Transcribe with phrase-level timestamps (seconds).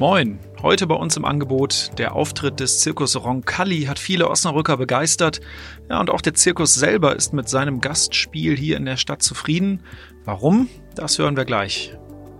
[0.00, 5.40] Moin, heute bei uns im Angebot der Auftritt des Zirkus Roncalli hat viele Osnabrücker begeistert.
[5.90, 9.82] Ja, und auch der Zirkus selber ist mit seinem Gastspiel hier in der Stadt zufrieden.
[10.24, 10.68] Warum?
[10.94, 11.96] Das hören wir gleich.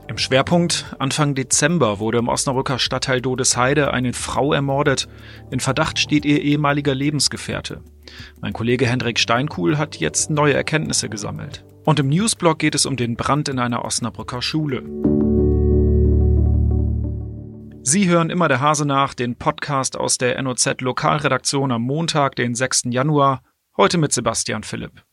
[0.07, 5.09] Im Schwerpunkt Anfang Dezember wurde im Osnabrücker Stadtteil Dodesheide eine Frau ermordet.
[5.51, 7.83] In Verdacht steht ihr ehemaliger Lebensgefährte.
[8.41, 11.65] Mein Kollege Hendrik Steinkuhl hat jetzt neue Erkenntnisse gesammelt.
[11.85, 15.28] Und im Newsblog geht es um den Brand in einer Osnabrücker Schule.
[17.91, 22.55] Sie hören immer der Hase nach, den Podcast aus der NOZ Lokalredaktion am Montag, den
[22.55, 22.83] 6.
[22.91, 23.43] Januar,
[23.79, 25.08] heute mit Sebastian Philipp.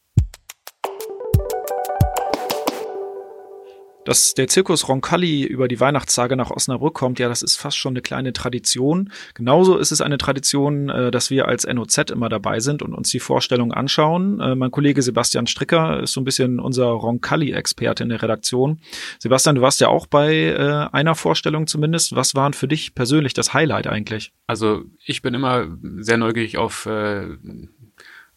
[4.05, 7.93] Dass der Zirkus Roncalli über die Weihnachtstage nach Osnabrück kommt, ja, das ist fast schon
[7.93, 9.11] eine kleine Tradition.
[9.33, 13.09] Genauso ist es eine Tradition, äh, dass wir als NOZ immer dabei sind und uns
[13.09, 14.39] die Vorstellung anschauen.
[14.39, 18.79] Äh, mein Kollege Sebastian Stricker ist so ein bisschen unser Roncalli-Experte in der Redaktion.
[19.17, 22.15] Sebastian, du warst ja auch bei äh, einer Vorstellung zumindest.
[22.15, 24.33] Was waren für dich persönlich das Highlight eigentlich?
[24.45, 25.65] Also ich bin immer
[25.97, 26.87] sehr neugierig auf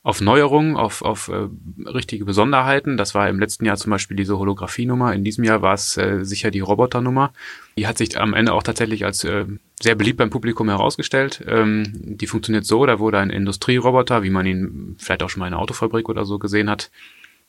[0.09, 1.49] auf Neuerungen, auf, auf äh,
[1.87, 2.97] richtige Besonderheiten.
[2.97, 5.13] Das war im letzten Jahr zum Beispiel diese Holographie-Nummer.
[5.13, 7.35] In diesem Jahr war es äh, sicher die Roboter-Nummer.
[7.77, 9.45] Die hat sich am Ende auch tatsächlich als äh,
[9.79, 11.45] sehr beliebt beim Publikum herausgestellt.
[11.47, 15.49] Ähm, die funktioniert so, da wurde ein Industrieroboter, wie man ihn vielleicht auch schon mal
[15.49, 16.91] in einer Autofabrik oder so gesehen hat,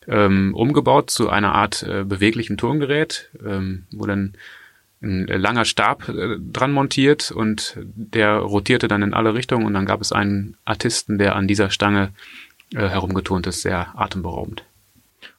[0.09, 4.33] ähm, umgebaut zu einer Art äh, beweglichem Turmgerät, ähm, wo dann
[5.01, 9.85] ein langer Stab äh, dran montiert und der rotierte dann in alle Richtungen und dann
[9.85, 12.11] gab es einen Artisten, der an dieser Stange
[12.73, 14.63] äh, herumgeturnt ist, sehr atemberaubend.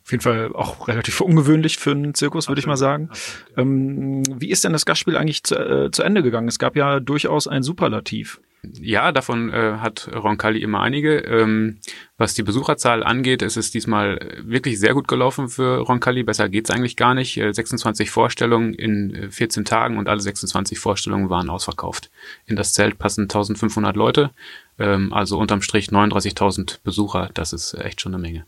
[0.02, 3.10] Auf jeden Fall auch relativ ungewöhnlich für einen Zirkus, würde ich mal sagen.
[3.56, 6.48] Ähm, wie ist denn das Gastspiel eigentlich zu, äh, zu Ende gegangen?
[6.48, 8.40] Es gab ja durchaus ein Superlativ.
[8.62, 11.18] Ja, davon äh, hat Roncalli immer einige.
[11.18, 11.78] Ähm,
[12.18, 16.22] was die Besucherzahl angeht, ist es diesmal wirklich sehr gut gelaufen für Roncalli.
[16.24, 17.38] Besser geht's eigentlich gar nicht.
[17.38, 22.10] Äh, 26 Vorstellungen in 14 äh, Tagen und alle 26 Vorstellungen waren ausverkauft.
[22.44, 24.30] In das Zelt passen 1500 Leute,
[24.78, 27.30] ähm, also unterm Strich 39.000 Besucher.
[27.32, 28.44] Das ist echt schon eine Menge.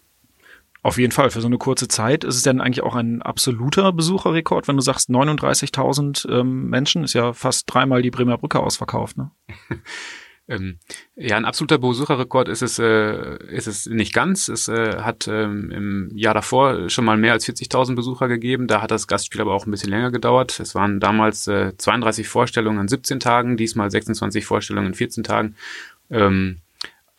[0.85, 3.93] Auf jeden Fall, für so eine kurze Zeit ist es denn eigentlich auch ein absoluter
[3.93, 9.17] Besucherrekord, wenn du sagst 39.000 ähm, Menschen, ist ja fast dreimal die Bremer Brücke ausverkauft,
[9.17, 9.31] ne?
[10.49, 10.81] ähm,
[11.15, 14.49] ja, ein absoluter Besucherrekord ist es, äh, ist es nicht ganz.
[14.49, 18.67] Es äh, hat ähm, im Jahr davor schon mal mehr als 40.000 Besucher gegeben.
[18.67, 20.59] Da hat das Gastspiel aber auch ein bisschen länger gedauert.
[20.59, 25.55] Es waren damals äh, 32 Vorstellungen in 17 Tagen, diesmal 26 Vorstellungen in 14 Tagen.
[26.11, 26.59] Ähm,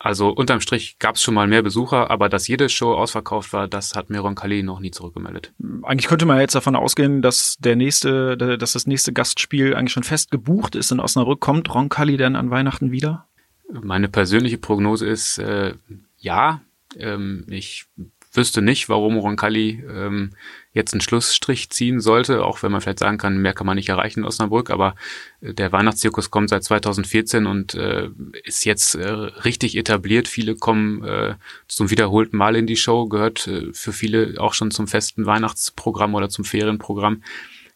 [0.04, 3.68] also unterm Strich gab es schon mal mehr Besucher, aber dass jede Show ausverkauft war,
[3.68, 5.54] das hat Miron Calais noch nie zurückgemeldet.
[5.82, 10.02] Eigentlich könnte man jetzt davon ausgehen, dass der nächste, dass das nächste Gastspiel eigentlich schon
[10.02, 11.40] fest gebucht ist in Osnabrück.
[11.40, 13.28] Kommt Roncalli denn an Weihnachten wieder?
[13.72, 15.72] Meine persönliche Prognose ist äh,
[16.18, 16.60] ja.
[16.98, 17.86] Ähm, ich
[18.36, 20.30] wüsste nicht, warum Roncalli ähm,
[20.72, 23.88] jetzt einen Schlussstrich ziehen sollte, auch wenn man vielleicht sagen kann, mehr kann man nicht
[23.88, 24.94] erreichen in Osnabrück, aber
[25.40, 28.10] äh, der Weihnachtszirkus kommt seit 2014 und äh,
[28.44, 30.28] ist jetzt äh, richtig etabliert.
[30.28, 31.34] Viele kommen äh,
[31.68, 36.14] zum wiederholten Mal in die Show, gehört äh, für viele auch schon zum festen Weihnachtsprogramm
[36.14, 37.22] oder zum Ferienprogramm.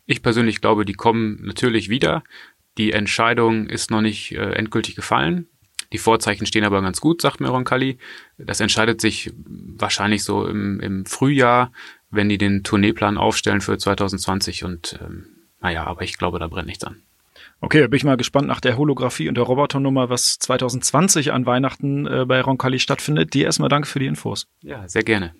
[0.06, 2.24] Ich persönlich glaube, die kommen natürlich wieder.
[2.78, 5.48] Die Entscheidung ist noch nicht äh, endgültig gefallen.
[5.92, 7.98] Die Vorzeichen stehen aber ganz gut, sagt mir Roncalli.
[8.36, 11.72] Das entscheidet sich wahrscheinlich so im, im Frühjahr,
[12.10, 15.26] wenn die den Tourneeplan aufstellen für 2020 und ähm,
[15.60, 17.02] naja, aber ich glaube, da brennt nichts an.
[17.60, 22.06] Okay, bin ich mal gespannt nach der Holographie und der Roboternummer, was 2020 an Weihnachten
[22.06, 23.34] äh, bei Roncalli stattfindet.
[23.34, 24.46] Dir erstmal danke für die Infos.
[24.62, 25.34] Ja, sehr gerne.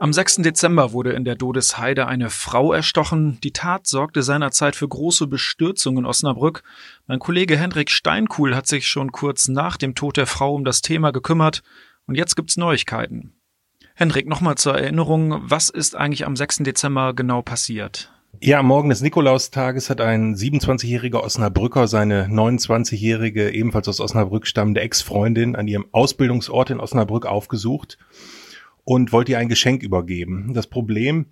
[0.00, 0.36] Am 6.
[0.36, 3.40] Dezember wurde in der Dodesheide eine Frau erstochen.
[3.42, 6.62] Die Tat sorgte seinerzeit für große Bestürzung in Osnabrück.
[7.08, 10.82] Mein Kollege Hendrik Steinkuhl hat sich schon kurz nach dem Tod der Frau um das
[10.82, 11.64] Thema gekümmert.
[12.06, 13.32] Und jetzt gibt's Neuigkeiten.
[13.96, 16.58] Hendrik, nochmal zur Erinnerung, was ist eigentlich am 6.
[16.58, 18.12] Dezember genau passiert?
[18.40, 24.80] Ja, am Morgen des Nikolaustages hat ein 27-jähriger Osnabrücker seine 29-jährige, ebenfalls aus Osnabrück stammende
[24.80, 27.98] Ex-Freundin an ihrem Ausbildungsort in Osnabrück aufgesucht
[28.88, 30.54] und wollte ihr ein Geschenk übergeben.
[30.54, 31.26] Das Problem,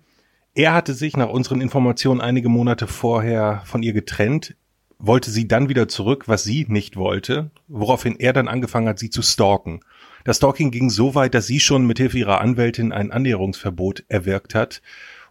[0.53, 4.55] er hatte sich nach unseren Informationen einige Monate vorher von ihr getrennt,
[4.99, 9.09] wollte sie dann wieder zurück, was sie nicht wollte, woraufhin er dann angefangen hat, sie
[9.09, 9.79] zu stalken.
[10.23, 14.83] Das Stalking ging so weit, dass sie schon mithilfe ihrer Anwältin ein Annäherungsverbot erwirkt hat.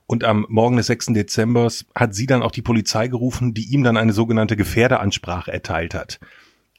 [0.08, 1.06] Und am Morgen des 6.
[1.12, 5.94] Dezember hat sie dann auch die Polizei gerufen, die ihm dann eine sogenannte Gefährderansprache erteilt
[5.94, 6.18] hat.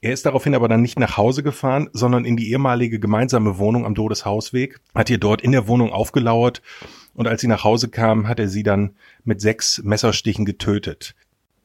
[0.01, 3.85] Er ist daraufhin aber dann nicht nach Hause gefahren, sondern in die ehemalige gemeinsame Wohnung
[3.85, 6.61] am Todeshausweg, hat ihr dort in der Wohnung aufgelauert
[7.15, 11.15] und als sie nach Hause kam, hat er sie dann mit sechs Messerstichen getötet.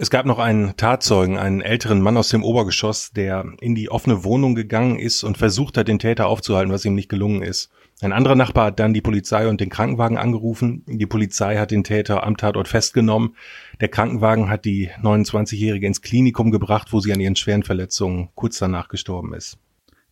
[0.03, 4.25] Es gab noch einen Tatzeugen, einen älteren Mann aus dem Obergeschoss, der in die offene
[4.25, 7.71] Wohnung gegangen ist und versucht hat, den Täter aufzuhalten, was ihm nicht gelungen ist.
[8.01, 10.83] Ein anderer Nachbar hat dann die Polizei und den Krankenwagen angerufen.
[10.89, 13.37] Die Polizei hat den Täter am Tatort festgenommen.
[13.81, 18.59] Der Krankenwagen hat die 29-Jährige ins Klinikum gebracht, wo sie an ihren schweren Verletzungen kurz
[18.59, 19.57] danach gestorben ist.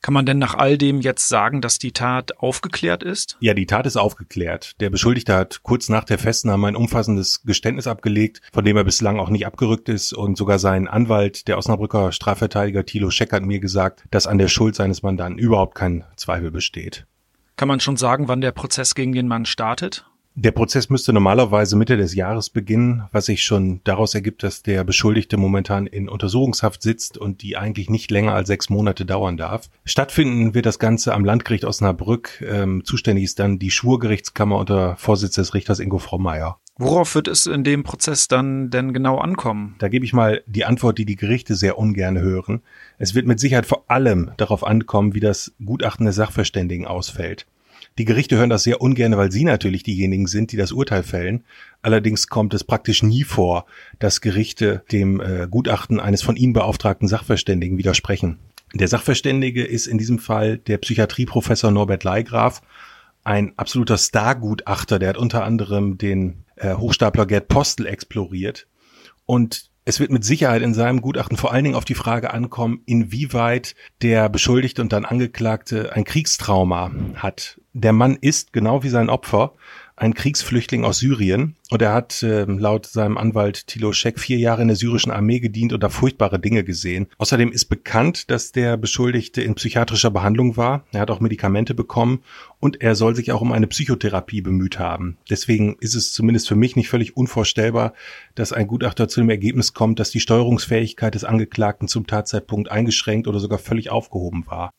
[0.02, 3.36] Kann man denn nach all dem jetzt sagen, dass die Tat aufgeklärt ist?
[3.40, 4.80] Ja, die Tat ist aufgeklärt.
[4.80, 9.18] Der Beschuldigte hat kurz nach der Festnahme ein umfassendes Geständnis abgelegt, von dem er bislang
[9.18, 10.14] auch nicht abgerückt ist.
[10.14, 14.48] Und sogar sein Anwalt, der Osnabrücker Strafverteidiger Thilo Scheck, hat mir gesagt, dass an der
[14.48, 17.06] Schuld seines Mandanten überhaupt kein Zweifel besteht.
[17.56, 20.06] Kann man schon sagen, wann der Prozess gegen den Mann startet?
[20.36, 24.84] Der Prozess müsste normalerweise Mitte des Jahres beginnen, was sich schon daraus ergibt, dass der
[24.84, 29.68] Beschuldigte momentan in Untersuchungshaft sitzt und die eigentlich nicht länger als sechs Monate dauern darf.
[29.84, 32.44] Stattfinden wird das Ganze am Landgericht Osnabrück.
[32.48, 36.58] Ähm, zuständig ist dann die Schwurgerichtskammer unter Vorsitz des Richters Ingo Frommeier.
[36.78, 39.74] Worauf wird es in dem Prozess dann denn genau ankommen?
[39.80, 42.62] Da gebe ich mal die Antwort, die die Gerichte sehr ungern hören.
[42.98, 47.46] Es wird mit Sicherheit vor allem darauf ankommen, wie das Gutachten des Sachverständigen ausfällt.
[47.98, 51.44] Die Gerichte hören das sehr ungern, weil sie natürlich diejenigen sind, die das Urteil fällen.
[51.82, 53.66] Allerdings kommt es praktisch nie vor,
[53.98, 58.38] dass Gerichte dem äh, Gutachten eines von ihnen beauftragten Sachverständigen widersprechen.
[58.72, 62.62] Der Sachverständige ist in diesem Fall der Psychiatrieprofessor Norbert Leigraf,
[63.24, 68.66] ein absoluter Stargutachter, der hat unter anderem den äh, Hochstapler Gerd Postel exploriert.
[69.26, 72.82] Und es wird mit Sicherheit in seinem Gutachten vor allen Dingen auf die Frage ankommen,
[72.86, 77.60] inwieweit der Beschuldigte und dann Angeklagte ein Kriegstrauma hat.
[77.72, 79.54] Der Mann ist, genau wie sein Opfer,
[80.00, 84.62] ein Kriegsflüchtling aus Syrien und er hat äh, laut seinem Anwalt Thilo Scheck vier Jahre
[84.62, 87.06] in der syrischen Armee gedient und da furchtbare Dinge gesehen.
[87.18, 90.86] Außerdem ist bekannt, dass der Beschuldigte in psychiatrischer Behandlung war.
[90.92, 92.22] Er hat auch Medikamente bekommen
[92.60, 95.18] und er soll sich auch um eine Psychotherapie bemüht haben.
[95.28, 97.92] Deswegen ist es zumindest für mich nicht völlig unvorstellbar,
[98.34, 103.28] dass ein Gutachter zu dem Ergebnis kommt, dass die Steuerungsfähigkeit des Angeklagten zum Tatzeitpunkt eingeschränkt
[103.28, 104.70] oder sogar völlig aufgehoben war.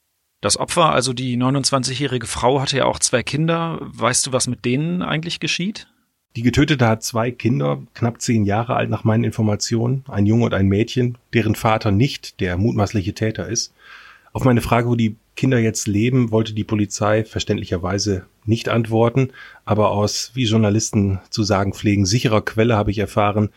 [0.42, 3.78] Das Opfer, also die 29-jährige Frau, hatte ja auch zwei Kinder.
[3.80, 5.88] Weißt du, was mit denen eigentlich geschieht?
[6.36, 10.54] Die Getötete hat zwei Kinder, knapp zehn Jahre alt nach meinen Informationen, ein Junge und
[10.54, 13.74] ein Mädchen, deren Vater nicht der mutmaßliche Täter ist.
[14.34, 19.32] Auf meine Frage, wo die Kinder jetzt leben, wollte die Polizei verständlicherweise nicht antworten,
[19.66, 23.50] aber aus, wie Journalisten zu sagen pflegen, sicherer Quelle habe ich erfahren,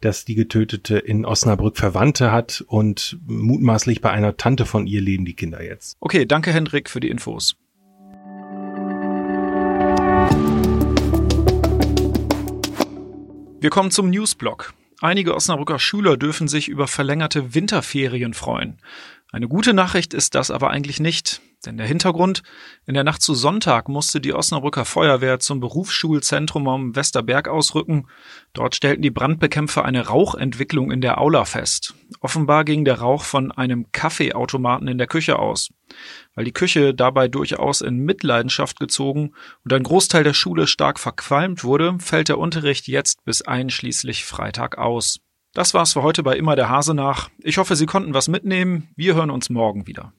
[0.00, 5.24] dass die Getötete in Osnabrück Verwandte hat und mutmaßlich bei einer Tante von ihr leben
[5.24, 5.96] die Kinder jetzt.
[6.00, 7.56] Okay, danke Hendrik für die Infos.
[13.60, 14.74] Wir kommen zum Newsblock.
[15.00, 18.78] Einige Osnabrücker Schüler dürfen sich über verlängerte Winterferien freuen.
[19.32, 21.40] Eine gute Nachricht ist das aber eigentlich nicht.
[21.64, 22.42] Denn der Hintergrund,
[22.86, 28.06] in der Nacht zu Sonntag musste die Osnabrücker Feuerwehr zum Berufsschulzentrum am Westerberg ausrücken.
[28.52, 31.94] Dort stellten die Brandbekämpfer eine Rauchentwicklung in der Aula fest.
[32.20, 35.70] Offenbar ging der Rauch von einem Kaffeeautomaten in der Küche aus.
[36.34, 39.32] Weil die Küche dabei durchaus in Mitleidenschaft gezogen
[39.64, 44.78] und ein Großteil der Schule stark verqualmt wurde, fällt der Unterricht jetzt bis einschließlich Freitag
[44.78, 45.18] aus.
[45.52, 47.30] Das war's für heute bei Immer der Hase nach.
[47.42, 48.88] Ich hoffe, Sie konnten was mitnehmen.
[48.94, 50.12] Wir hören uns morgen wieder.